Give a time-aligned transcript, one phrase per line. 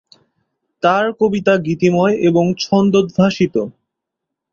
[0.83, 3.55] তার কবিতা গীতিময় এবং ছন্দোদ্ভাসিত।